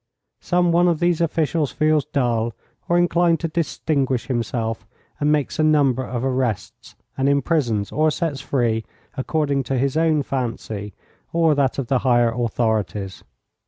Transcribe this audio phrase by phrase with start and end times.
[0.39, 2.55] Some one of these officials feels dull,
[2.89, 4.87] or inclined to distinguish himself,
[5.19, 8.83] and makes a number of arrests, and imprisons or sets free,
[9.15, 10.95] according to his own fancy
[11.31, 13.23] or that of the higher authorities.